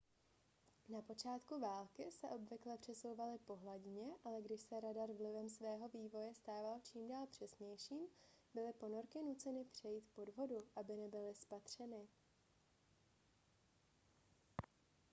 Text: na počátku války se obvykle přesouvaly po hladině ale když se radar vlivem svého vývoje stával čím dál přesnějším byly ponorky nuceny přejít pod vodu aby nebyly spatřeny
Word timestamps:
na 0.89 1.01
počátku 1.01 1.59
války 1.59 2.11
se 2.11 2.29
obvykle 2.29 2.77
přesouvaly 2.77 3.37
po 3.37 3.55
hladině 3.55 4.05
ale 4.25 4.41
když 4.41 4.61
se 4.61 4.79
radar 4.79 5.11
vlivem 5.11 5.49
svého 5.49 5.89
vývoje 5.89 6.33
stával 6.33 6.79
čím 6.91 7.07
dál 7.07 7.27
přesnějším 7.27 8.07
byly 8.53 8.73
ponorky 8.73 9.21
nuceny 9.23 9.65
přejít 9.65 10.03
pod 10.15 10.35
vodu 10.35 10.63
aby 10.75 10.95
nebyly 10.95 11.35
spatřeny 11.35 12.07